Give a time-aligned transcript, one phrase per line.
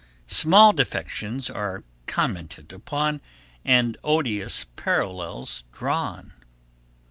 [0.25, 3.21] Small defections are commented upon
[3.63, 6.33] and odious parallels drawn.